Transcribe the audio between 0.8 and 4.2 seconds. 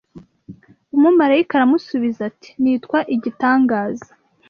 "Umumarayika aramusubiza ati:" Nitwa Igitangaza